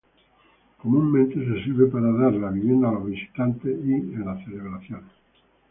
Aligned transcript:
Comúnmente 0.81 1.35
se 1.35 1.63
sirve 1.63 1.85
para 1.85 2.11
dar 2.11 2.33
la 2.33 2.49
bienvenida 2.49 2.89
a 2.89 2.93
los 2.93 3.05
visitantes 3.05 3.77
y 3.85 3.93
en 3.93 4.25
las 4.25 4.43
celebraciones. 4.45 5.11